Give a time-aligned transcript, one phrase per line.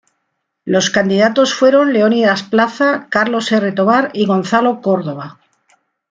[0.65, 3.71] Los candidatos fueron Leonidas Plaza, Carlos R.
[3.71, 5.37] Tobar y Gonzalo Córdova.